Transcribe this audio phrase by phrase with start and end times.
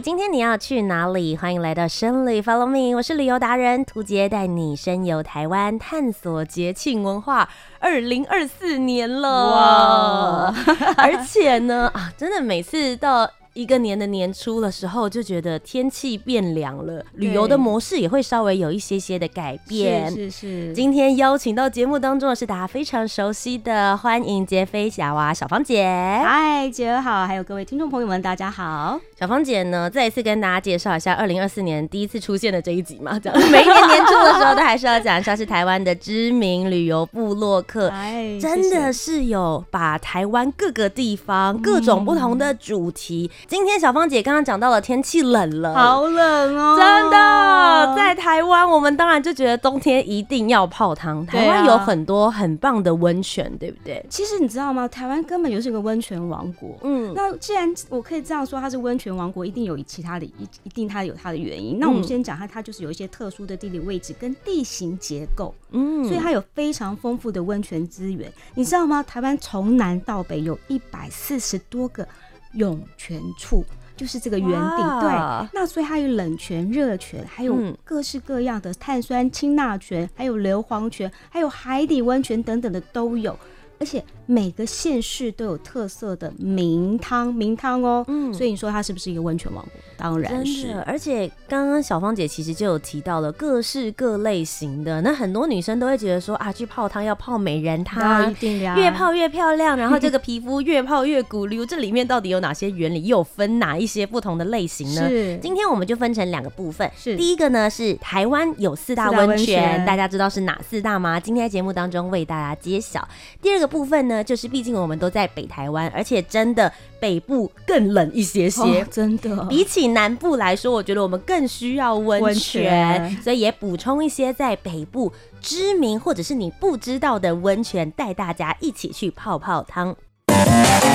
[0.00, 1.36] 今天你要去哪里？
[1.36, 7.48] 欢迎来到深旅 Follow Me，我是旅游达人涂杰，带你深游台湾，探索节庆文化。
[7.80, 10.54] 二零二四年了，哇！
[10.96, 13.28] 而且呢，啊，真的每次到。
[13.58, 20.08] 一个年的年初的时候，就觉得天气变凉了，旅游的模式也会稍微有一些些的改变。
[20.08, 20.72] 是是是。
[20.72, 25.82] 今天邀请到节目当中的是大家非常熟悉的，欢迎杰飞小娃小芳姐。
[26.24, 29.00] 嗨，姐儿好，还有各位听众朋友们，大家好。
[29.18, 43.28] 小芳姐呢，再一次跟大家介绍一下二零二四年第一次出现的这一集嘛，这样每一年年初的时候都还是要讲一下，是台湾的知名旅游部落客，哎，真的是有把台湾各个地方各种不同的主题。
[43.48, 46.76] 嗯今天小芳姐刚刚讲到了天气冷了，好冷哦！
[46.76, 51.24] 真的，在台湾我们当然就觉得冬天一定要泡汤。
[51.24, 54.04] 台湾有很多很棒的温泉，对不对？
[54.10, 54.86] 其实你知道吗？
[54.86, 56.76] 台湾根本就是个温泉王国。
[56.82, 61.78] 嗯，那既然我可以这样说，它是温泉王国，一定有其他的一一定它有它的原因。
[61.78, 68.30] 那我们先讲它，它就是有一些特殊的地理位置跟地形结构，嗯，所以它有非常丰富的温泉资源。
[68.54, 69.02] 你知道吗？
[69.02, 72.06] 台湾从南到北有一百四十多个。
[72.52, 73.64] 涌泉处
[73.96, 83.36] 就是这个原地，对，那所以它有冷泉、热泉，还有各式各样的碳酸氢钠泉，还有硫磺泉，还有海底温泉等等的都有，
[83.78, 84.04] 而且。
[84.30, 89.72] 每个县市都有特色的名汤，名汤哦，嗯，所以你说它是不是一个温泉王国？
[89.96, 90.74] 当然是。
[90.82, 103.06] 而且刚刚小芳姐其实就有提到了各式各类型的，那很多女生都会觉得说啊，去泡汤要泡美人汤，一定的越泡越漂亮，然后这个皮肤越泡越鼓溜，这里面到底有哪些原理？
[103.06, 105.08] 又分哪一些不同的类型呢？
[105.08, 105.38] 是。
[105.38, 107.16] 今天我们就分成两个部分，是。
[107.16, 111.18] 第一个呢是台湾有四大温泉，泉，大家知道是哪四大吗？
[111.18, 113.08] 今天在节目当中为大家揭晓。
[113.40, 114.24] 第二个部分呢？
[114.24, 129.94] 就是，毕竟我们都在北台湾，而且真的北部更冷一些些，哦、真的比起南部来说，我觉得我们更需要温泉，温泉，所以也补充一些在北部知名或者是你不知道的温泉，带大家一起去泡泡汤。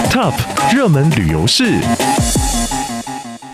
[0.10, 0.34] Top
[0.76, 1.80] 热门旅游市。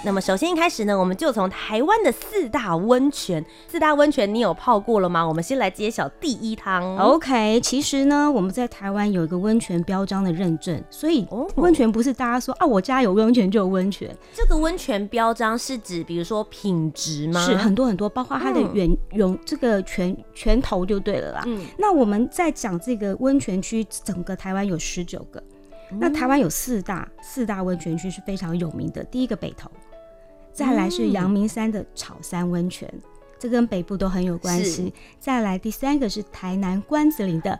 [0.05, 5.27] 那么首先一开始呢，我们就从台湾的四大温泉，四大温泉你有泡过了吗？
[5.27, 6.97] 我们先来揭晓第一汤。
[6.97, 14.15] OK，其实呢，我们在台湾有一个温泉标章的认证，所以温泉不是大家说啊，我家有温泉就有温泉。
[14.33, 17.45] 这个温泉标章是指，比如说品质吗？
[17.45, 21.43] 是很多很多，包括它的源涌、嗯、这个泉泉头就对了啦。
[21.45, 25.43] 嗯，那我们在讲这个温泉区，整个台湾有十九个，
[25.91, 29.69] 嗯、那台湾有四大四大温泉区是非常有名的，第一个北投。
[30.53, 33.01] 再来是阳明山的草山温泉，嗯，
[33.39, 34.93] 这跟北部都很有关系。
[35.19, 37.57] 再来第三个是台南关子岭的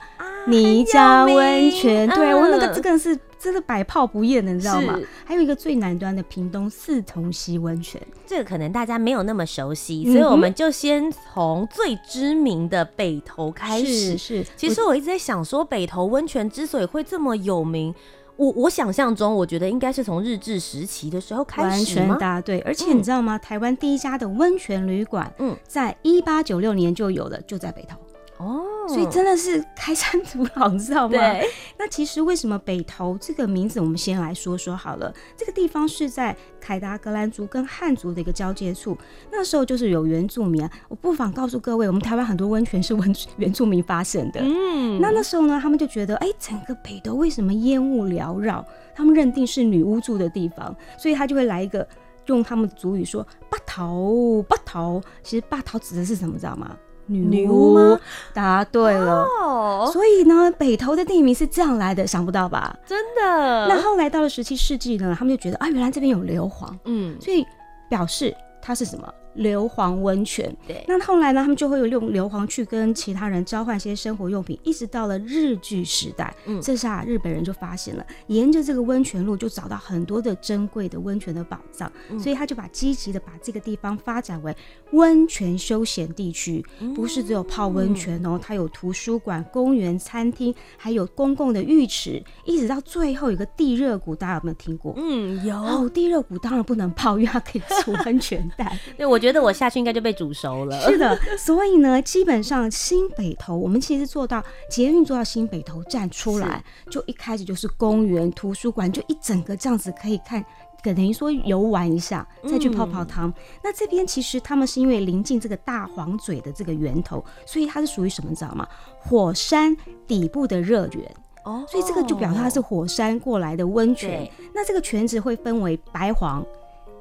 [0.47, 4.99] 泥浆温泉，啊，对我那个这个是真的百泡不厌的，你知道吗？
[5.23, 13.85] 还有一个最南端的屏东四重溪温泉，这个可能大家没有那么熟悉，所以我们就先从最知名的北投开始。
[13.85, 17.95] 是，是，其实我一直在想说，北投温泉之所以会这么有名。
[18.39, 22.07] 我我想象中，我觉得应该是从日治时期的时候开始吗？
[22.07, 23.35] 完全答对，而且你知道吗？
[23.35, 27.97] 嗯、台湾第一家的温泉旅馆，嗯，在一八九六年就有了，就在北投。
[28.39, 31.09] 哦，所以真的是开山祖老，你知道吗？
[31.09, 31.45] 对。
[31.77, 35.13] 那其实为什么北投这个名字，我们先来说说好了。
[35.35, 38.97] 这个地方是在凯达格兰族跟汉族的一个交界处，
[39.29, 40.71] 那时候就是有原住民啊。
[40.87, 44.39] 我不妨告诉各位，我们台湾很多温泉是温 原住民发现的。
[44.41, 45.01] 嗯。
[45.01, 48.65] 那那时候呢，他们就觉得，哎、欸，整个北投为什么烟雾缭绕？
[48.95, 51.85] 他们认定是女巫住的地方，所以他就会来一个
[52.25, 55.01] 用他们族语说“八头八头”。
[55.23, 56.75] 其实“八头”指的是什么，知道吗？
[57.09, 57.99] 女巫吗？
[58.33, 59.25] 答对了。
[59.41, 59.91] Oh.
[59.91, 62.77] 所以呢，北投的地名是这样来的，想不到吧？
[62.85, 63.67] 真的。
[63.67, 67.45] 那后来到了十七世纪呢，他们就觉得啊，原来这边有硫磺，嗯，所以
[67.89, 69.13] 表示它是什么？
[69.39, 70.55] 硫磺温泉。
[70.67, 76.33] 对，那后来呢，他们就会有用硫磺去跟其他人交换一些生活用品，一直到了日据时代。
[76.45, 84.55] 嗯，这下日本人就发现了，沿着这个温泉路就找到很多的珍贵的温泉的宝藏，嗯，所以他就把积极的把这个地方发展为
[84.91, 86.65] 温泉休闲地区，
[86.95, 94.93] 不是只有泡温泉哦，它有图书馆、公园、餐厅，还有公共的浴池，一直到最后一个地热谷，大家有没有听过？
[94.97, 95.55] 嗯，有。
[95.55, 98.71] 哦，地热谷当然不能泡，因为它可以做温泉蛋。
[98.97, 100.79] 对，我觉得我下去应该就被煮熟了。
[100.81, 110.43] 是的， 所以呢，基本上新北投，我们其实做到捷运做到新北投站出来，就一开始就是公园、图书馆，就一整个这样子可以看。
[110.81, 113.27] 等于说游玩一下，再去泡泡汤。
[113.27, 118.65] 嗯、那这边其实他们是因为临近这个大黄嘴的这个源头，所以它是属于什么，你知道吗？
[118.97, 119.75] 火山
[120.07, 124.31] 底部的热源哦，所以这个就表示它是火山过来的温泉。
[124.55, 126.45] 那这个泉质会分为白黄、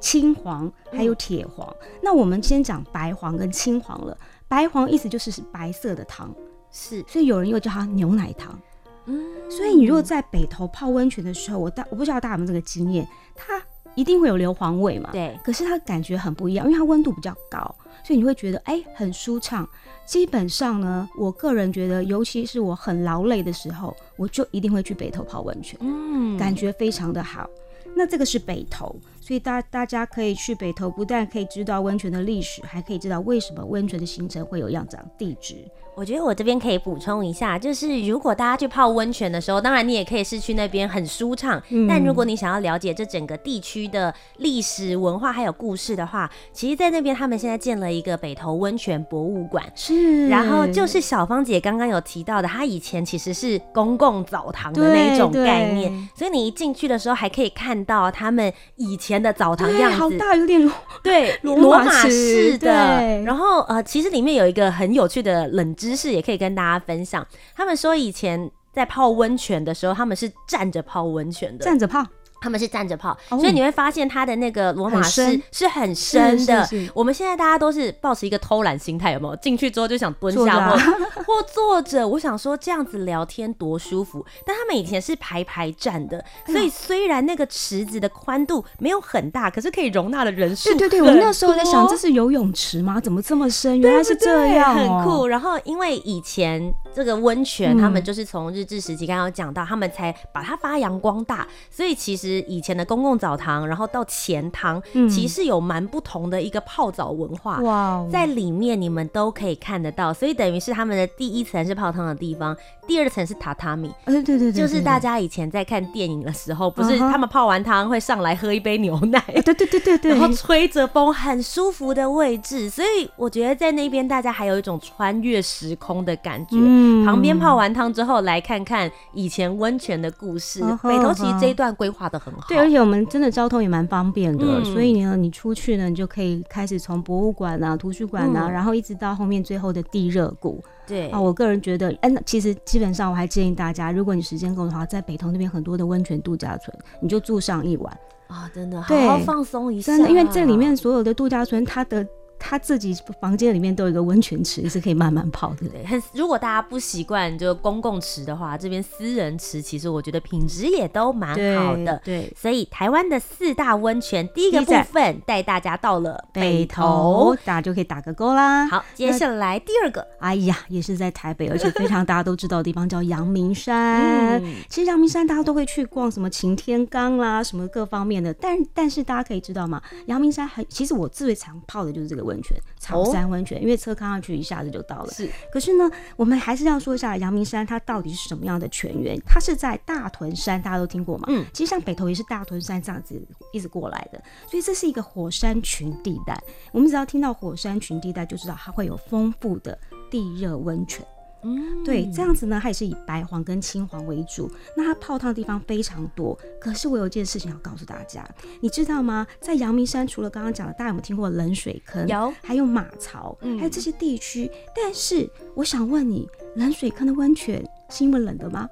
[0.01, 1.67] 青黄还有铁黄。
[1.81, 4.17] 嗯、那我们先讲白黄跟青黄了。
[4.47, 6.35] 白黄意思就是是白色的糖，
[6.71, 8.59] 是，所以有人又叫它牛奶糖。
[9.07, 13.63] 嗯，所以你如果在北头泡温泉的时候，我大我不知道大家有没有这个经验，它。
[13.95, 15.11] 一定会有硫磺味嘛？
[15.11, 15.37] 对。
[15.43, 17.59] 可是它感觉很不一样，因为它温度比较高，
[18.05, 19.69] 所以你会觉得哎、欸、很舒畅。
[20.07, 27.51] 基本上呢，我个人觉得，尤其是我很劳累的时候，我就一定会去北头泡温泉，嗯，感觉非常的好。
[27.97, 28.95] 那这个是北投。
[29.29, 35.57] 所以大大家可以去北投，不但可以知道温泉的历史，还可以知道为什么温泉的形成会有样长地质。
[35.99, 41.61] 我觉得我这边可以补充一下，就是如果大家去泡温泉的时候，当然你也可以是去那边很舒畅。
[41.71, 49.65] 嗯、但如果你想要了解这整个地区的历史文化还有故事的话，其实，在那边他们现在建了一个北投温泉博物馆。
[49.75, 50.29] 是。
[50.29, 59.19] 然后就是小芳姐刚刚有提到的，它以前其实是公共澡堂的那种概念，所以你一进去的时候还可以看到他们以前。
[59.19, 60.71] 的澡堂样子，好大，有点
[61.03, 63.21] 对 罗马式的。
[63.23, 67.27] 然后呃，其实里面有一个很有趣的冷知知识，也可以跟大家分享。
[67.57, 72.05] 他们说以前在泡温泉的时候，他们是站着泡温泉的，站着泡。
[72.41, 76.69] 他们是站着泡，所以你会发现它的那个罗马式是很深的。
[76.95, 79.37] 我们现在大家都是保持一个偷懒心态，有没有？
[79.37, 80.77] 进去之后就想蹲下或
[81.25, 82.07] 或坐着。
[82.07, 90.71] 我想说这样子聊天多舒服，但他们以前是排排站的，所以虽然那个池子的宽度没有很大，可是可以容纳的人数。
[90.71, 93.01] 对对对，我那时候在想，这是游泳池吗？
[93.01, 93.79] 怎么这么深？
[93.81, 95.27] 原来是这样，很酷。
[95.27, 102.39] 然后因为以前这个温泉，他们就是从日治时期刚刚讲到，他们才把它发扬光大，所以其实。
[102.49, 107.59] 以前的公共澡堂，然后到钱汤，嗯、其实有蛮不同的一个泡澡文化。
[107.61, 112.57] 哇在里面你们都可以看得到，所以等于是他们的第一层是泡汤的地方，
[112.87, 113.93] 第二层是榻榻米。
[114.07, 119.21] 对对对，就是大家以前在看电影的时候，不是他们泡完汤会上来喝一杯牛奶？
[119.45, 122.71] 对对对对对，然后吹着风，很舒服的位置。
[122.71, 126.57] 所以我觉得在那边大家还有一种穿越时空的感觉。
[126.57, 130.61] 嗯，旁边泡完汤之后，来看看以前温泉的故事。
[130.83, 132.45] 北投其实这一段规划的很好。
[132.49, 140.63] 对，而且我们真的交通也蛮方便的，嗯、所以呢，你出去呢，你就可以开始从博物馆啊、图书馆啊，嗯、然后一直到后面最后的地热谷。
[140.87, 147.99] 对啊，我个人觉得，哎，其实基本上我还建议大家，如果你时间够的话，在北投那边很多的温泉度假村，你就住上一晚
[148.29, 149.93] 啊，真的好好放松一下。
[149.93, 152.07] 真的，因为这里面所有的度假村，它的。
[152.39, 155.69] 他自己房间里面都有一个温泉池，是可以慢慢泡的。
[155.69, 162.01] 对，很如果大家不习惯就公共池的话，这边私人池其实我觉得品质也都蛮好的。
[162.05, 168.67] 对，对，所以台湾的四大温泉第一个部分带大家到了北投，大家就可以打个勾啦。
[168.69, 174.41] 好，接下来第二个，哎呀，也是在台北，而且非常大家都知道的地方叫阳明山。
[174.43, 178.33] 嗯、其实阳明山大家都会去逛什么擎天岗啦，什么各方面的。
[178.35, 179.83] 但但是大家可以知道吗？
[180.07, 182.28] 阳明山很，其实我最常泡的就是这个。
[182.29, 185.11] 温泉草山温泉，因为车开上去一下子就到了。
[185.13, 189.19] 是，可是呢，我们还是要说一下阳明山它到底是什么样的泉源？
[189.27, 191.25] 它是在大屯山，大家都听过嘛？
[191.29, 193.21] 嗯，其实像北投也是大屯山这样子
[193.53, 196.39] 一直过来的，所以这是一个火山群地带。
[196.73, 199.79] 我们只要听到火山群地带，就知道它会有丰富的
[200.11, 201.07] 地热温泉。
[201.43, 204.51] 嗯，对，这样子呢，它也是以白黄跟青黄为主。
[204.77, 208.29] 那它泡汤的地方非常多，可是我有一件事情要告诉大家，
[208.61, 209.27] 你知道吗？
[209.41, 212.07] 在阳明山，除了刚刚讲的，大家有没有听过冷水坑？
[212.09, 214.51] 有，还有马槽，嗯、还有这些地区。
[214.75, 218.69] 但是我想问你，冷水坑的温泉是因为冷的吗？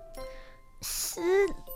[0.82, 1.20] 是。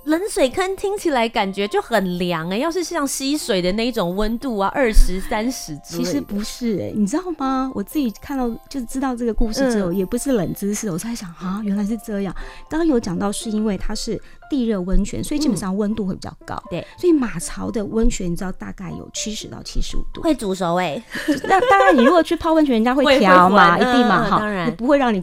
[0.04, 7.70] 冷水坑听起来感觉就很凉哎、欸，要是像溪水的那一种温度啊，二十三十，其实不是哎、欸，你知道吗？
[7.74, 12.34] 我自己看到就知道这个故事之后，嗯、也不是冷知识，我在想啊，原来是这样。
[12.68, 16.60] 刚刚有讲到是因为它是地热温泉，所以基本上温度会比较高。
[16.70, 21.00] 对，所以马槽的温泉你知道大概有七十到七十五度，会煮熟哎。
[21.44, 25.22] 那当然，你如果去泡温泉，人家会调嘛，一定嘛，哈，当然不会让你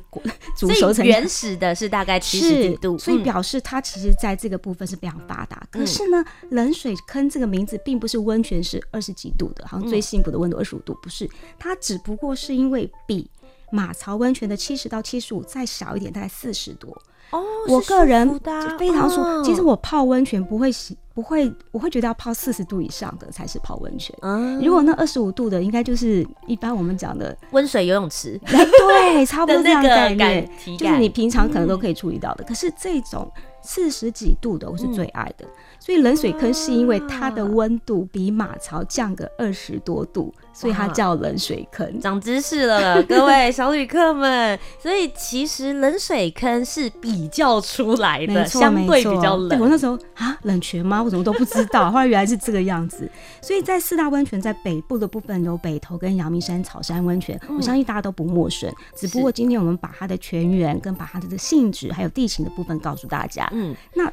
[0.55, 1.03] 煮熟成。
[1.03, 5.65] 原始的是大概七十几度，所以表示它其实在这个部分是非常发达。
[5.71, 13.29] 可是呢，冷水坑这个名字并不是温泉是二十几度的，好像最幸福的温度二十五度，不是，它只不过是因为比
[13.71, 16.89] 马槽温泉的七十到七十五再小一点，大概四十多。
[17.31, 18.39] 哦，我个人
[18.79, 19.43] 非常舒服。
[19.43, 24.17] 其实我泡温泉不会洗，不会，我会觉得要泡四十度以上的才是泡温泉。
[24.21, 28.39] 嗯，如果那二十五度的，应该就是一般我们讲的温水游泳池。
[28.45, 32.45] 对，差不多这样概念，就是你平常可能都可以注意到的。
[32.45, 33.29] 可是这种
[33.61, 35.45] 四十几度的，我是最爱的。
[35.79, 42.01] 所以冷水坑是因为它的温度比马槽降个二十多度，所以它叫冷水坑。
[42.01, 44.57] 长知识了， 各位小旅客们。
[44.79, 49.49] 所以其实冷水坑是比较出来的，相对比较冷。
[49.49, 51.01] 对，我那时候啊，冷泉吗？
[51.05, 53.07] 我怎么都不知道，后来原来是这个样子。
[53.39, 58.73] 所以在四大温泉，在北部的部分有北投跟阳明山草山温泉，我相信大家都不陌生。
[58.95, 63.47] 只不过今天我们把它的泉源跟把它的这个性质还有地形的部分告诉大家。
[63.53, 64.11] 嗯，那。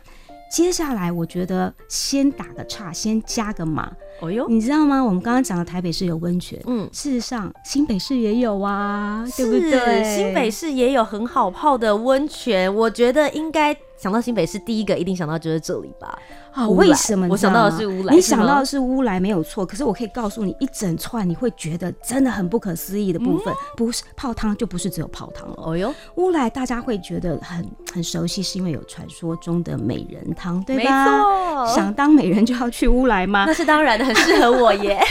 [0.55, 3.91] 接下来，我觉得先打个岔，先加个码。
[4.21, 5.03] 哦哟，你知道吗？
[5.03, 10.05] 我们刚刚讲的台北市有温泉，嗯，事实上新北市也有啊，对不对？
[10.05, 13.77] 新北市也有很好泡的温泉，我觉得应该。
[14.05, 16.19] 想到新北市，第一个一定想到就是这里吧？
[16.53, 17.27] 啊，为什么？
[17.31, 18.15] 我想到的是乌来。
[18.15, 25.55] 你想到的是乌来没有错，可是我可以告诉你一整串，你会觉得真的很不可思议的部分，不是泡汤就不是只有泡汤了。
[25.57, 31.07] 哦哟，乌来大家会觉得很很熟悉，是因为有传说中的美人汤，对吧？
[31.07, 33.47] 没错，想当美人就要去乌来吗？
[33.47, 35.01] 那是当然的，很适合我耶。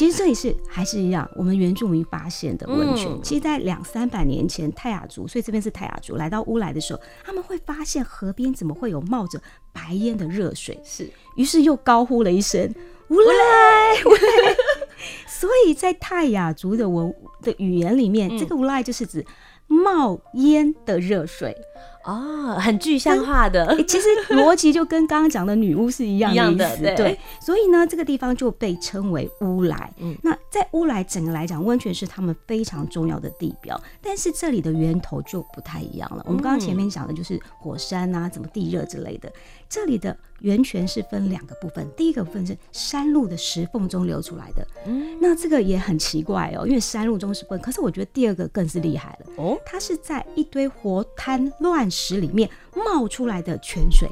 [0.00, 3.06] 其实这里是还是一样，我们原住民发现的温泉。
[3.06, 9.38] 嗯、其实，在两三百年前，泰雅族，所以这边是泰雅族来到乌来的时候，他们会发现河边怎么会有冒着
[9.74, 10.80] 白烟的热水？
[10.82, 12.74] 是，于是又高呼了一声
[13.10, 14.56] “乌来乌来”。
[15.28, 19.22] 所以在泰雅族的文的语言里面，嗯、这个乌来就是指
[19.66, 21.54] 冒烟的热水。
[22.04, 27.18] 哦，很具象化的，欸、其实逻辑就跟刚刚讲的女巫是一样的意思，对，对。
[27.40, 29.92] 所以呢，这个地方就被称为乌来。
[29.98, 36.24] 嗯，那在乌来整个来讲，温泉是他们非常重要的地标，但是这里的源头就不太一样了。
[36.26, 39.30] 我们刚刚前面讲的就是火山啊，怎么地热之类的，
[39.70, 40.14] 这里的。
[40.40, 54.08] 源泉是分两个部分，第一个部分是山路的石缝中流出来的，嗯，那这个也很奇怪哦，因为山路中石缝，可是我觉得第二个更是厉害了哦，它是在一堆活滩乱石里面冒出来的泉水。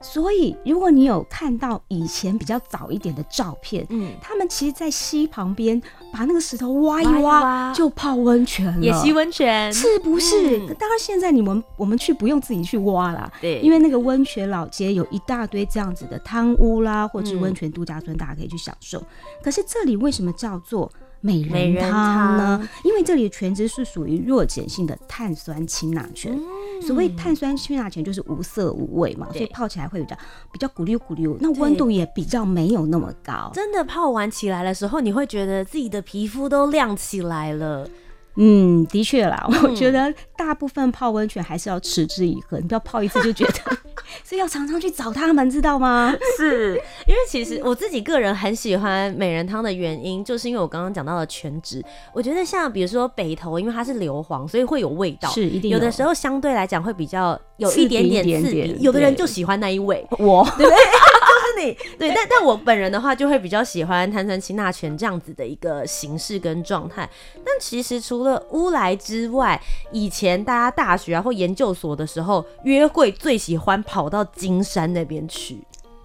[0.00, 5.80] 所以，如果你有看到以前比较早一点的照片，嗯，他们其实，在溪旁边
[6.12, 10.58] 把那个石头挖一挖，挖一挖就泡温泉了，野溪温泉是不是？
[10.58, 18.98] 嗯、当然，现在你们我们去不用自己去挖啦，对，因为那个温泉老街有一大堆这样子的汤屋啦，或者是温泉度假村，大家可以去享受。
[19.00, 19.06] 嗯、
[19.42, 20.90] 可是这里为什么叫做？
[21.20, 22.68] 美人汤呢？
[22.84, 26.32] 因为这里的全脂是属于弱碱性的碳酸氢钠泉。
[26.32, 30.16] 嗯、所谓碳酸氢钠泉就是无色无味嘛，所以泡起来会比较
[30.52, 33.50] 比较咕溜咕溜，那温度也比较没有那么高。
[33.52, 37.88] 真的泡完起来的时候，你会觉得自己的皮肤都亮起来了。
[38.36, 43.76] 嗯，的确啦，我觉得大部分泡温泉还是要持之以恒，你不要泡一次就觉得。
[44.24, 46.14] 所以要常常去找他们，知道吗？
[46.36, 46.74] 是
[47.06, 51.84] 因为其实我自己个人很喜欢美人汤的原因，就是因为我刚刚讲到的全脂。
[52.12, 55.28] 我觉得像比如说北投，因为它是硫磺，所以会有味道。
[55.30, 58.76] 是一定有，有的时候相对来讲会比较有一点点刺鼻。
[58.80, 60.78] 有的人就喜欢那一味，我对不对？
[61.56, 67.08] 是你对，但但我本人的话就会比较喜欢碳酸氢钠泉这样子的一个形式跟状态。
[67.36, 69.60] 但其实除了乌来之外，
[69.92, 74.08] 以前大家大学啊或研究所的时候约会最喜欢跑。
[74.08, 75.58] 到金山那边去，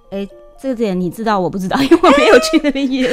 [0.09, 0.27] 哎、
[0.59, 3.09] 这点你知道，我不知道，因为我没有去那边约。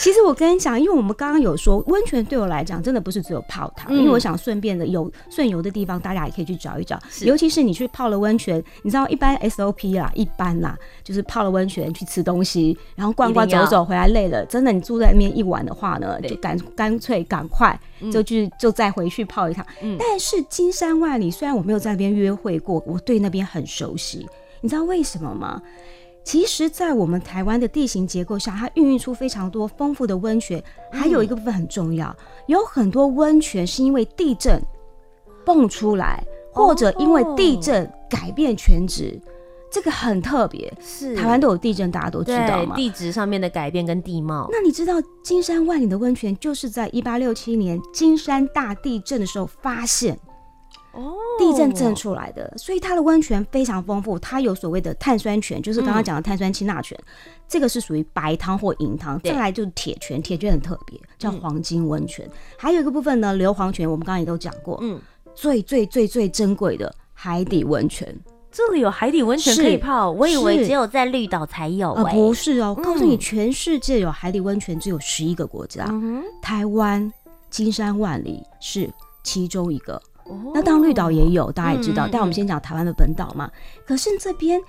[0.00, 6.98] 其实我跟你讲，因为我们刚刚有说温泉对我来讲，真的不是只有泡汤，嗯、因为我想顺便的有顺游的地方，大家也可以去找一找。
[7.20, 17.78] 尤其是你去泡了温泉，你知道一般 SOP 啦，一般啦，就是泡了温泉去吃东西，然后逛逛走走回来累了，真的你住在那边一晚的话呢，就干干脆赶快
[18.10, 19.62] 就去就再回去泡一趟。
[19.82, 24.26] 嗯、但是金山万里，虽然我没有在那边约会过，我对那边很熟悉。
[24.62, 25.60] 你知道为什么吗？
[26.30, 30.62] 其实，在我们台湾的地形结构下，它孕育出非常多丰富的温泉。
[30.92, 34.62] 还有一个部分很重要，有很多温泉是因为地震
[35.44, 39.20] 蹦出来，或者因为地震改变泉质，
[39.72, 40.72] 这个很特别。
[40.80, 42.76] 是台湾都有地震，大家都知道吗？
[42.76, 44.48] 地质上面的改变跟地貌。
[44.52, 50.16] 那你知道金山万里的温泉就是在一八六七年金山大地震的时候发现？
[50.92, 54.18] 哦，地震震出来的，所以它的温泉非常丰富。
[54.18, 57.06] 它有所谓的碳酸泉，就是刚刚讲的碳酸氢钠泉，嗯、
[57.48, 59.20] 这个是属于白汤或银汤。
[59.20, 62.26] 再来就是铁泉，铁泉很特别，叫黄金温泉。
[62.26, 64.78] 嗯、还有一个部分呢，硫磺泉，我们刚刚也都讲过。
[64.82, 65.00] 嗯，
[65.34, 68.12] 最最最最珍贵的海底温泉，
[68.50, 72.02] 这里有海底温泉可以泡，我以为只有在绿岛才有、欸。
[72.02, 77.12] 呃，不是哦，告诉你，全世界有海底温泉只有十一个国家，嗯、台湾
[77.48, 78.90] 金山万里是
[79.22, 80.02] 其中一个。
[80.54, 82.08] 那当然绿岛也有，大家也知道。
[82.10, 83.50] 但我们先讲台湾的本岛嘛。
[83.86, 84.60] 可是这边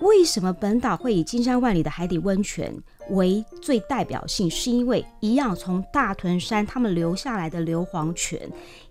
[0.00, 2.74] 为什么本岛会以金山万里的海底温泉
[3.10, 4.50] 为最代表性？
[4.50, 8.40] 是因为一样从大屯山他们留下来的硫磺泉，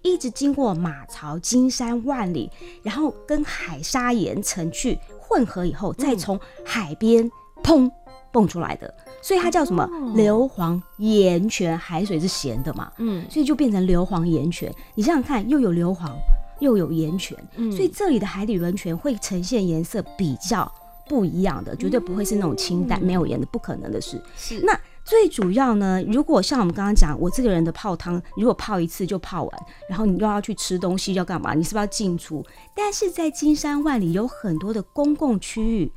[0.02, 2.50] 一直经过马槽金山万里，
[2.82, 7.30] 然后跟海沙岩层去混合以后，再从海边
[7.62, 7.92] 砰
[8.32, 8.94] 蹦出来的。
[9.24, 9.90] 所以它叫什么？
[10.16, 12.92] 硫磺盐泉，海水是咸的嘛？
[12.98, 14.72] 嗯，所以就变成硫磺盐泉。
[14.96, 16.12] 你想想看，又有硫磺，
[16.60, 20.70] 又有盐泉，嗯，所以这里的海底温泉会呈现颜色比较
[21.08, 24.22] 不一样的，绝对不会是那种清淡没有盐的，不可能的事。
[24.36, 24.60] 是。
[24.60, 29.52] 那最主要呢，如果像我们刚刚讲，我这个人的泡汤，如果泡一次就泡完，
[29.90, 31.54] 然后你又要去吃东西要干嘛？
[31.54, 32.46] 你是不是要进出？
[32.76, 35.92] 但是在金山万里有很多的公共区域。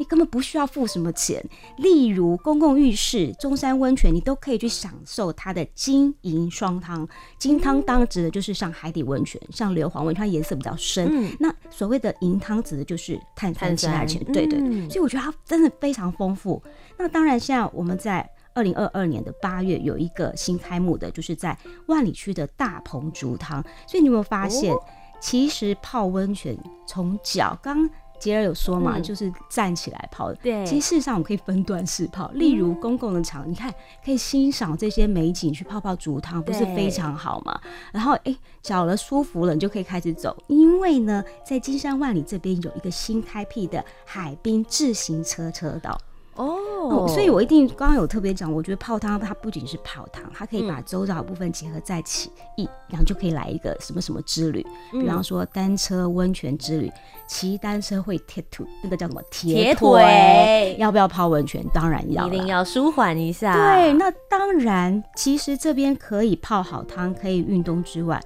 [0.00, 1.44] 你根本不需要付什么钱，
[1.76, 7.06] 例如公共浴室、中山温泉，你都可以去享受它的金银双汤。
[7.38, 11.06] 金汤当指的就是像海底温泉，像硫磺温泉，它颜色比较深。
[11.12, 14.24] 嗯、那所谓的银汤指的就是碳酸氢钠泉。
[14.32, 16.62] 对对所以我觉得它真的非常丰富。
[16.96, 21.54] 那当然，现在我们在二零二二年的八月有一个新开幕的，就是在
[21.88, 23.62] 万里区的大鹏竹汤。
[23.86, 24.82] 所以你有没有发现，哦、
[25.20, 27.86] 其实泡温泉从脚刚。
[28.20, 30.36] 杰尔有说嘛，嗯、就是站起来泡的。
[30.42, 33.72] 对，其实事实上我们可以分段式泡，例如公共的场，嗯、你看
[34.04, 37.60] 可以欣赏这些美景，去泡泡竹汤，不是非常好吗？
[37.92, 40.36] 然后哎，脚、欸、了舒服了，你就可以开始走。
[40.46, 45.98] 因为呢，在金山万里这边有一个新开辟的海滨自行车车道。
[46.36, 56.90] 哦，所以我一定刚刚有特别讲，我觉得泡汤它不仅是泡汤，它可以把周遭的部分结合在一起，一然后就可以来一个什么什么之旅，比方说单车温泉之旅，
[57.28, 60.76] 骑单车会贴腿，那个叫什么铁腿？
[60.78, 61.62] 要不要泡温泉？
[61.74, 63.52] 当然要，一定要舒缓一下。
[63.52, 68.18] 对，那当然，其实这边可以泡好汤，可以运动之外，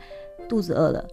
[0.48, 1.04] 肚子饿了，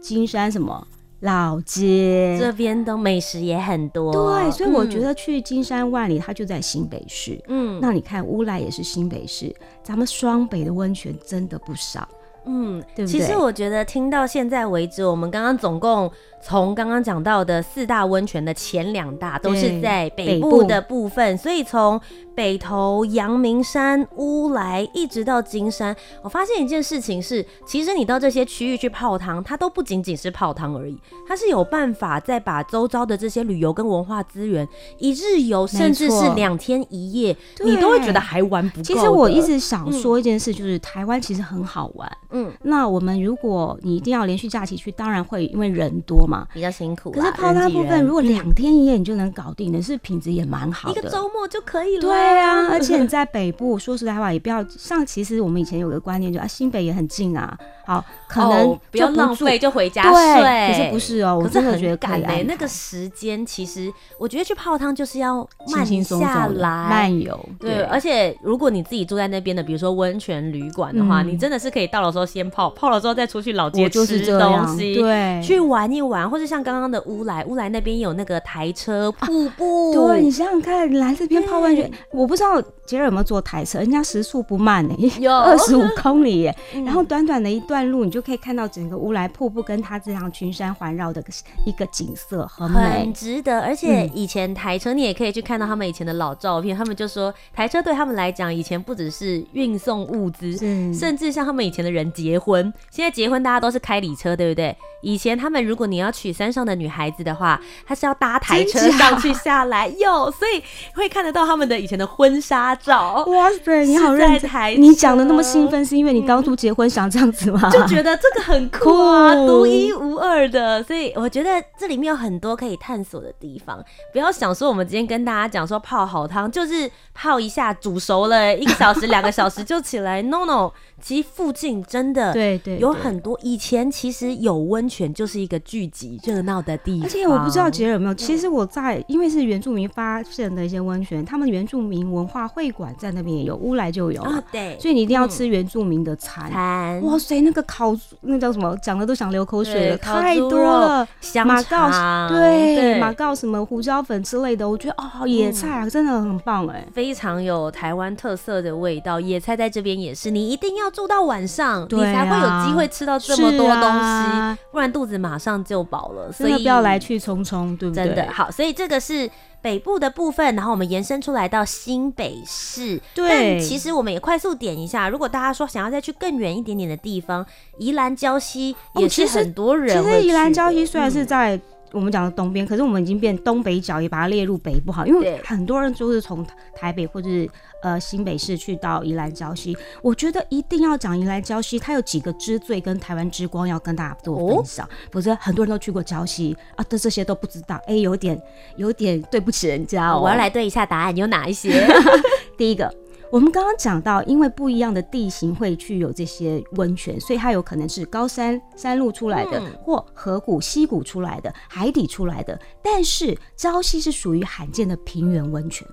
[0.00, 0.86] 金山什么？
[1.20, 7.38] 老街这边的美食也很多，对，所以我觉得去金山万里，它就在新北市。
[7.48, 12.06] 嗯，那你看乌来也是新北市，咱们双北的温泉真的不少。
[12.48, 13.18] 嗯，对不对？
[13.18, 16.10] 其实我觉得听到现在为止，我们刚刚总共。
[16.42, 22.00] 从刚刚讲到的四大温泉的前两大都是在北部的部分，所以从
[22.36, 30.96] 北投、阳明山、乌来一直到金山，我发现一件事情是，其实你到这些区域去泡汤，它都不仅仅是泡汤而已，
[31.26, 34.68] 它是有办法再把周遭的这些旅游跟文化资源，
[34.98, 38.82] 一日游甚至是两天一夜，你都会觉得还玩不够。
[38.82, 42.10] 其实我一直想说一件事，就是台湾其实很好玩。
[42.32, 46.46] 嗯，那我们如果你一定要连续假期去，当然会因为人多嘛。
[46.52, 52.02] 比较辛苦，可是泡汤部分，如果两天一夜你就能搞定的，是品质也蛮好的，一个周末就可以了。
[52.02, 60.68] 对啊， 而且你在北部，说实在话，也不要像，其实我们以前有个观念，就啊新北也很近啊，好，可能不要浪费，就回家睡。
[60.68, 67.38] 可是不是哦，我真的觉得赶嘞，那个时间其实我觉得去泡汤就是要慢下来，慢游。
[67.58, 79.92] 对，而且如果你自己住在那边的，比如说温泉旅馆的话，你真的是可以到了时候先泡，泡了之后再出去老街吃东西，对，去玩一玩，或者像刚刚的乌来，乌来那边有那个台车瀑布。
[79.92, 86.56] 对，你想想看，来这边泡温泉，我不知道杰儿有没有坐台车，人家时速不慢呢，有 二十五公里耶。
[86.84, 91.22] 然后短短的一段路，你就可以看到整个乌来瀑布跟它这样群山环绕的
[91.66, 93.60] 一个景色，很美，很值得。
[93.60, 100.56] 而且以前台车，你也可以去看到他们以前的老照片，他们就说台车对他们来讲，以前不只是运送物资，
[100.94, 104.74] 甚至像他们以前的人结婚，现在结婚大家都是开礼车，对不对？
[105.02, 110.62] 以前他们如果你要娶山上的女孩子的话，她是要搭台车上去下来，有，所以
[110.94, 113.24] 会看得到他们的以前的婚纱照。
[113.26, 117.68] 哇塞，你好认真，你讲的那么兴奋，是因为你当初结婚想这样子吗？
[117.70, 120.82] 就觉得这个很酷啊，独一无二的。
[120.84, 123.84] 所以我觉得这里面有很多可以探索的地方。
[124.12, 130.70] 不要想说我们今天跟大家讲说泡好汤就是泡一下煮熟了一个小时两个小时就起来，no no。
[130.98, 137.06] 其实附近真的对对有很多，以前其实有温泉就是一个聚集热闹的地方。
[137.06, 146.26] 而且我不知道杰儿有没有，其实我在因为是原住民发现的一些温泉，他们原住民民文化会馆在那边也有，乌来就有啊，对，所以你一定要吃原住民的餐。
[146.50, 151.06] 餐，哇塞，那个烤那叫什么，讲的都想流口水了，太多了。
[151.20, 159.18] 香肠，对，马告什么胡椒粉之类的，我觉得哦，野菜啊真的很棒哎，非常有台湾特色的味道。
[159.18, 166.30] 野菜在这边也是，你一定要住到晚上，你才会有机会吃到这么多东西，不然肚子马上就饱了。
[166.32, 168.04] 所以不要来去匆匆，对不对？
[168.04, 169.30] 真的好，所以这个是。
[169.66, 173.00] 北部的部分，然后我们延伸出来到新北市。
[173.12, 177.44] 对，但其实我们也快速点一下，如果大家说想要再去更远一点点的地方，
[177.78, 180.04] 宜兰礁溪也是很多人、哦。
[180.04, 181.60] 其实宜兰礁溪虽然是在。
[181.92, 186.44] 我们讲的东边，可是我们已经变东北角，也把它列入北部好，因为很多人就是从
[186.74, 187.48] 台北或者是
[187.82, 189.76] 呃新北市去到宜兰礁溪。
[190.02, 198.40] 我觉得一定要讲宜兰礁溪，它有几个之最跟台湾之光要跟大家做分享，否则很多人都去过礁溪啊，对这些都不知道，哎，有点
[198.76, 200.20] 有点对不起人家哦。
[200.20, 201.86] 我要来对一下答案，有哪一些？
[202.58, 202.92] 第一个。
[203.30, 212.58] 我们刚刚讲到，因为不一样的地形会去有这些温泉，所以它有可能是高山山路出来的，或河谷溪谷出来的，海底出来的。
[212.82, 215.86] 但是朝夕是属于罕见的平原温泉。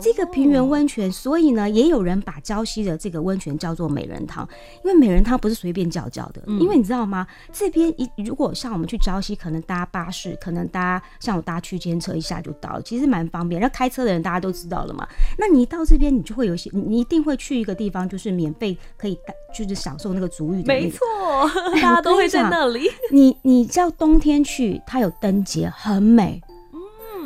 [0.00, 4.48] 这个平原温泉，所以呢，也有人把礁溪的这个温泉叫做美人汤，
[4.84, 7.26] 因为美人汤不是随便叫叫的，因为你知道吗？
[7.52, 13.60] 这边一如果像我们去礁溪，可能搭巴士，可能搭像我搭区间车一下就到了，其实蛮方便。
[13.60, 15.06] 那开车的人大家都知道了嘛，
[15.38, 19.18] 那你一到这边，你就会有些，你一定会去一个地方，就是免费可以
[19.54, 20.98] 就是享受那个足浴的，没错，
[21.74, 22.90] 大家都会在那里。
[23.10, 26.40] 你你叫冬天去，它有灯节，很美。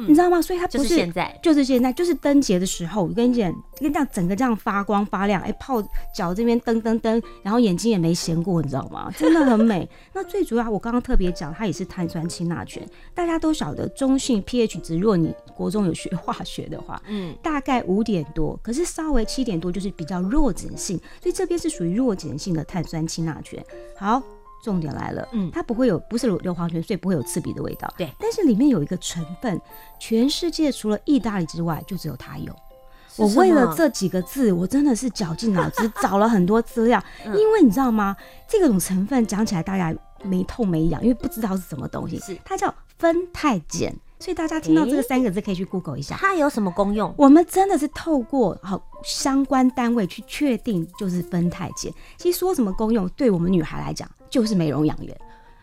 [0.02, 0.40] 你知道吗？
[0.40, 3.02] 所以它不是，就是现在，就是现在，就是灯节的时候。
[3.02, 5.82] 我跟你讲，跟这样整个这样发光发亮，哎、欸，泡
[6.14, 9.10] 脚这边噔噔噔，然后眼睛也没闲过，你知道吗？
[9.16, 9.88] 真的很美。
[10.12, 12.86] 那最主要，我刚刚特别讲，它也是碳酸氢钠泉。
[13.14, 23.64] 大家都晓得，中性 pH 值，如果你国中有学化学的话，嗯，大概五点多，可是稍微七点多就是比较弱碱性，所以这边是属于弱碱性的碳酸氢钠泉。
[23.96, 24.22] 好。
[24.66, 27.88] 重点来了，嗯，它不会有，不是硫磺泉，所以不会有刺鼻的味道。
[27.96, 29.60] 对，但是里面有一个成分，
[30.00, 32.52] 全世界除了意大利之外，就只有它有。
[33.16, 38.16] 我为了这几个字，我真的是绞尽脑汁找了很多资料， 因为你知道吗？
[38.48, 42.18] 这个种成分讲起来大家没痛没痒，因为不知道是什么东西。
[42.18, 43.94] 是，它叫酚酞碱。
[44.18, 47.14] 所以大家听到这个三个字可以去 Google 一下，它有什么功用？
[47.18, 51.92] 我们真的是透过好相关单位去确定，就是分太碱。
[52.16, 55.14] 其实说什么功用，对我们女孩来讲就是美容养颜，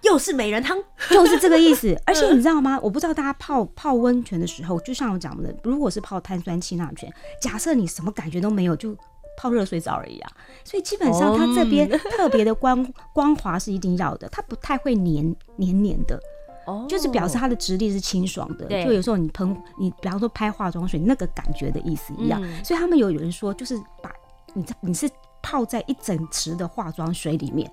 [0.04, 0.78] 又是美人汤，
[1.10, 2.00] 就是这个意思。
[2.06, 2.80] 而且你知道吗？
[2.84, 7.12] 我不知道大家泡泡温泉的时候，就像我讲的，如果是泡碳酸氢钠泉，
[7.42, 8.96] 假设你什么感觉都没有，就
[9.36, 10.32] 泡热水澡而已啊。
[10.64, 16.22] 所以基本上它这边特别的光光滑是一定要的，它不太会黏黏黏的。
[16.66, 24.12] 哦，就是表示它的质地是清爽的，对，就有时候你喷你，比方说拍化妆水那个感觉的意思一样，嗯、所以他们有有人说，就是把
[24.54, 25.10] 你你是
[25.42, 27.70] 泡在一整池的化妆水里面，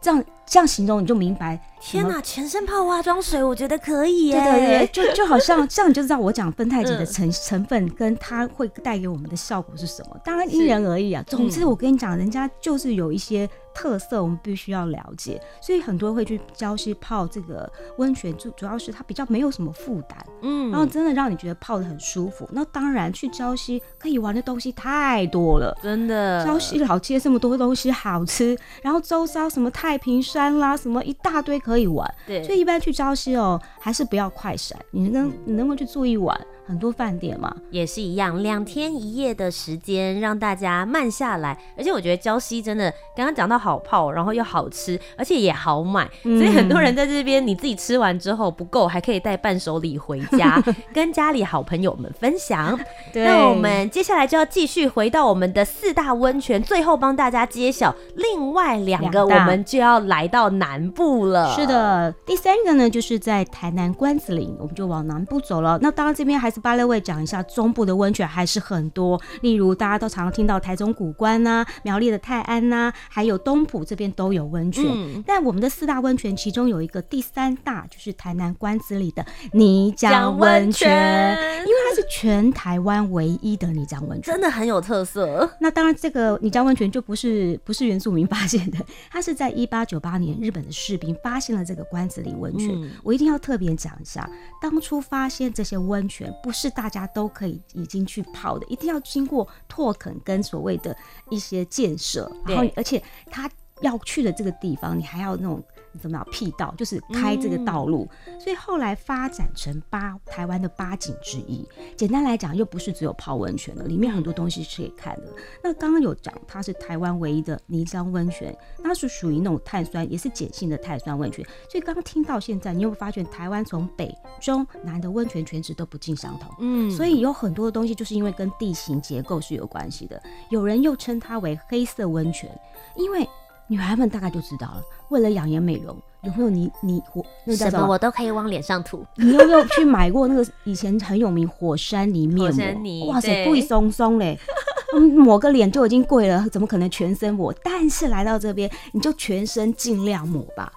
[0.00, 1.60] 这样这样形容你就明白。
[1.80, 11.22] 天哪，全身泡化妆水，我觉得可以耶，对对对，就就好像这样你就知道我讲酚钛碱的成成分跟它会带给我们的效果是什么，当然因人而异啊。
[11.26, 13.48] 总之我跟你讲，人家就是有一些。
[13.74, 22.48] 特色我们必须要了解，所以很多人会去礁溪泡这个温泉，就主要是它比较没有什么负担，嗯，然后真的让你觉得泡的很舒服。
[22.52, 26.44] 那当然去礁溪可以玩的东西太多了，真的。
[26.46, 32.42] 礁溪老街这么多东西好吃，然后周遭什么太平山啦，什么一大堆可以玩，对。
[32.42, 36.38] 所以一般去礁溪哦，还是不要快闪，你能你能够去住一晚。
[36.64, 41.58] 很多饭店嘛，也是一样，两天一夜的时间让大家慢下来。
[41.76, 50.62] 而且我觉得礁溪真的刚刚讲到好泡，然后又好吃，而且也好买，嗯、所以很多人在这边你自己吃完之后不够，还可以带伴手礼回家，
[50.94, 52.78] 跟家里好朋友们分享。
[53.12, 61.52] 那我们接下来就要继续回到我们的四大温泉，最后帮大家揭晓另外两个，我们就要来到南部了。
[61.56, 65.76] 是的，第三个呢就是在台南关子岭，我们就往南部走了。
[65.82, 66.51] 那当然这边还。
[66.60, 74.84] 八六位讲一下中部的温泉还是很多，例如大家都常常听到台中古关呐、啊、苗栗的泰安呐、啊，还有东埔这边都有温泉。
[74.88, 85.50] 嗯、但我们的四大温泉其中有一个第三大，就是台南关子里的泥浆温泉，因为它是全台湾唯一的泥浆温泉，真的很有特色。
[85.60, 88.78] 那当然，这个泥浆温泉就不是不是原住民发现的，
[89.10, 92.70] 它是在一八九八年日本的士兵发现了这个关子里温泉。
[92.72, 94.28] 嗯、我一定要特别讲一下，
[94.60, 100.96] 当初发现这些温泉不是大家都可以已经去泡的，一定要经过拓垦跟所谓的
[101.30, 103.50] 一些建设，然后而且他
[103.80, 105.62] 要去的这个地方，你还要那种
[106.00, 111.66] 怎么样辟道，就是开这个道路，嗯、所以后来发展成八台湾的八景之一。
[111.96, 115.32] 简单来讲，又不是只有泡温泉的，里面很多东西是可以看的。
[115.62, 121.44] 那刚刚有讲，它是台湾唯一的泥浆温泉，它是属于那种碳酸，也是碱性的碳酸温泉。
[121.70, 126.52] 所以刚刚听到现在，你有没有发现台湾从北中南的温泉泉质都不尽相同？
[126.60, 130.22] 嗯，所以有很多的东西就是因为跟地形结构是有关系的。
[130.50, 132.50] 有人又称它为黑色温泉，
[132.96, 133.28] 因为。
[133.68, 137.78] 女孩们大概就知道了，为了养颜美容，有没有你你火那叫什么？
[137.78, 139.04] 什么我都可以往脸上涂。
[139.16, 143.06] 你有没有去买过那个以前很有名火山泥面膜？
[143.08, 144.38] 哇塞，贵松松嘞，
[145.16, 147.54] 抹个脸就已经贵了，怎么可能全身抹？
[147.62, 150.72] 但是来到这边，你就全身尽量抹吧。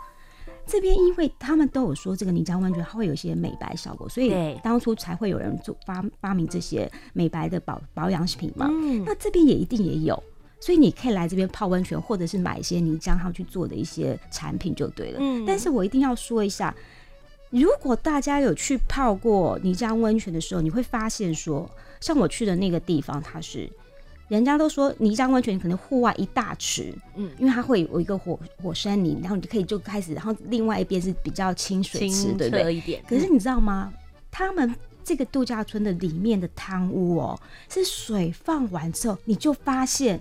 [0.68, 8.68] 这边因为他们都有说这个泥浆温泉它会有一些美白效果，所以当初才会有人做发发明这些美白的保保养品嘛。
[8.72, 10.22] 嗯，那这边也一定也有。
[10.60, 15.20] 所以你可以来这边泡温泉，或者是买一些泥浆，上去做的一些产品就对了。
[15.22, 16.74] 嗯，但是我一定要说一下，
[17.52, 21.70] 如果大家有去泡过泥浆温泉的时候，你会发现说，
[22.02, 23.70] 像我去的那个地方，它是
[24.28, 33.04] 人家都说泥浆温泉可能户外一大池，嗯，因为它会有一个火火山泥，然后你就可以就开始，然后另外一边是比较清水池，对不对？
[33.08, 33.94] 可是你知道吗？
[34.32, 37.40] 他们这个度假村的里面的汤屋哦，
[37.70, 40.20] 是水放完之后，你就发现。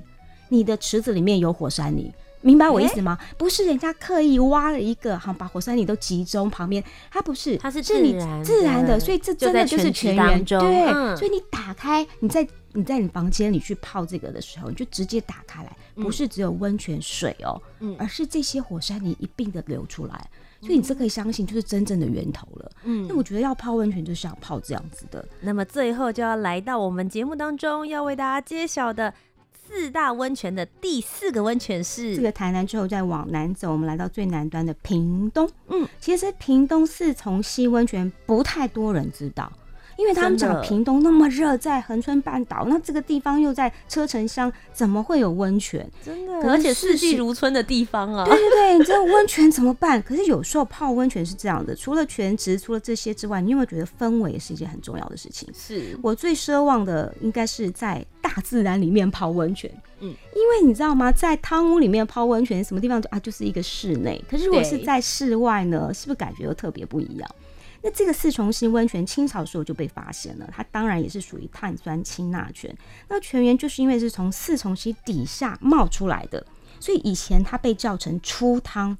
[0.54, 3.18] 你的池子里面有火山泥，明白我意思吗？
[3.20, 10.44] 欸、不是人家刻意挖了一个，好把火山泥都集中旁边，它不是，它是自然自然的，所以这真的就是泉源。
[10.44, 20.28] 对，嗯、所以你打开，你在你在你房间里去泡这个的时候，你就直接打开来，不是只有温泉水哦，嗯、而是这些火山泥一并的流出来，
[20.60, 22.70] 所以你这可以相信就是真正的源头了。
[22.84, 25.26] 嗯，那我觉得要泡温泉就是要泡这样子的。
[25.40, 29.12] 那么最后就要来到我们节目当中要为大家揭晓的。
[29.74, 35.50] 四大温泉的第四个温泉是这个台南之后再往南走，我们来到最南端的屏东。
[35.66, 39.52] 嗯，其实屏东四重溪温泉不太多人知道。
[39.96, 45.88] 因为他们讲屏东那么热，在恒春半岛，那这个地方又在车城乡，怎么会有温泉？
[46.04, 48.24] 真的，而且四季如春的地方啊！
[48.24, 50.02] 对对对， 你知道温泉怎么办？
[50.02, 55.48] 可是有时候泡温泉是这样的，除了全职，除了这些之外，你有没有觉得氛围也是一件很重要的事情？
[55.54, 59.70] 是我最奢望的，应该是在大自然里面泡温泉。
[60.00, 61.12] 嗯，因为你知道吗？
[61.12, 63.18] 在汤屋里面泡温泉，什么地方啊？
[63.20, 64.22] 就是一个室内。
[64.28, 65.92] 可是如果是在室外呢？
[65.94, 67.30] 是不是感觉又特别不一样？
[67.86, 72.74] 那这个四重溪温泉，清朝时候就被发现了，它当然也是属于碳酸氢钠泉。
[73.08, 76.46] 那泉源就是因为是从四重溪底下冒出来的，
[76.80, 78.96] 所以以前它被叫成出汤，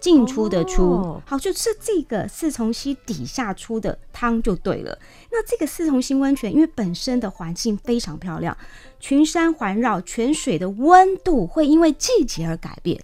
[0.00, 0.82] 进出的出。
[0.84, 1.20] Oh.
[1.26, 4.98] 好，就是这个四重溪底下出的汤就对了。
[5.30, 8.56] 那这个四重溪温泉，因为本身的环境非常漂亮，
[8.98, 12.98] 群山环绕，泉水的温度会因为季节而改变。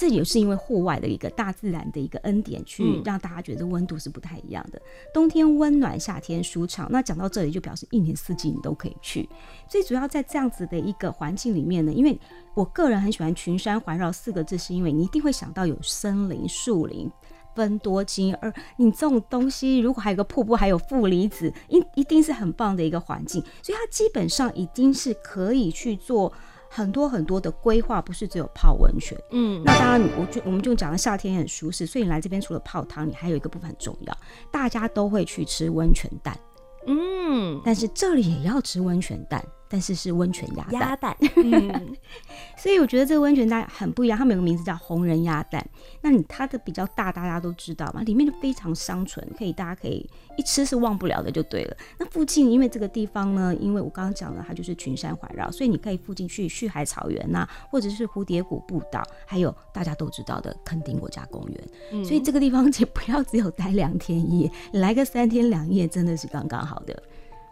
[0.00, 4.80] 这也是因为户外的一个大自然的一个恩典，去让大家觉得温度是不太一样的。
[5.12, 6.88] 冬天温暖，夏天舒畅。
[6.90, 9.28] 那讲到这里，就表示一年四季你都可以去。
[9.68, 12.18] 最主要在这样子的一个环境里面呢，因为
[12.54, 17.06] 我个人很喜欢“群山环绕”四个字，是因为你一定会想到有森林、树林、
[17.54, 18.34] 分多金。
[18.36, 23.42] 而你这种东西，如果还有个瀑布，还有负离子，一一定是很棒的一个环境。
[23.62, 26.32] 所以它基本上已经是可以去做。
[26.72, 34.16] 很多很多的规划不是只有泡温泉，嗯，那当然，我就我们就讲了夏天也很舒适，所以你来这边除了泡汤，你还有一个部分很重要，
[34.52, 36.38] 大家都会去吃温泉蛋，
[36.86, 39.44] 嗯，但是这里也要吃温泉蛋。
[39.72, 41.96] 但是是温泉鸭蛋，鸭蛋，嗯，
[42.58, 44.18] 所以我觉得这个温泉蛋很不一样。
[44.18, 45.64] 它们有个名字叫红人鸭蛋。
[46.00, 50.04] 那你它的比较大，大家都知道嘛，里面就非常香醇，可以大家可以
[50.36, 51.76] 一吃是忘不了的，就对了。
[51.98, 61.68] 那附近因为这个地方呢，因为我刚刚讲了，它就是群山环绕，所以你可以附近去旭海草原呐、啊，或者是蝴蝶谷步道，还有大家都知道的垦丁国家公园。
[61.92, 67.00] 嗯、所以这个地方也不要只有待两天一夜， 来个三天两夜真的是刚刚好的。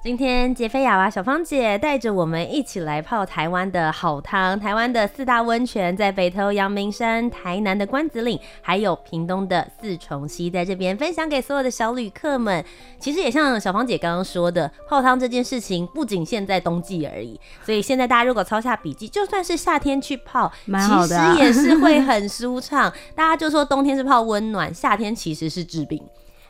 [0.00, 12.64] 今天杰菲亚娃小芳姐带着我们一起来泡台湾的好汤，台湾的四大温泉在北投阳明山、台南的关子岭，还有屏东的四重溪，在这边分享给所有的小旅客们。
[13.00, 22.90] 其实也像小芳姐刚刚说的，泡汤这件事情不仅限在冬季而已，所以现在大家如果抄下笔记，就算是夏天去泡，其实也是会很舒畅。
[23.16, 26.00] 大家就说冬天是泡温暖，夏天其实是治病。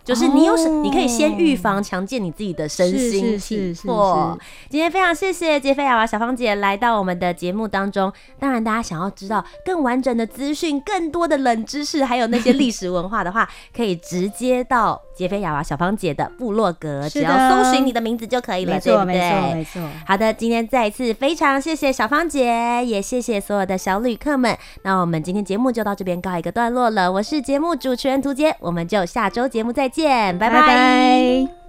[0.08, 4.38] 就是你有什，你可以先预防，强健你自己的身心体魄。
[4.70, 8.10] 今天非常谢谢杰菲亚娃小芳姐来到我们的节目当中。
[8.40, 19.14] 当然，大家想要知道更完整的资讯、更多的冷知识，还有那些历史文化的话，可以直接到杰菲亚娃小芳姐的部落格，只要搜寻你的名字就可以了，对不对？
[19.14, 19.82] 没错，没错。
[20.06, 24.56] 好的，今天再一次非常谢谢小芳姐，也谢谢所有的小旅客们。
[24.84, 27.10] 那我们今天节目就到这边告一个段落了。
[27.10, 30.60] 我是节目主持人涂杰，我们就下周节目再见，拜拜。
[30.60, 31.67] 拜拜。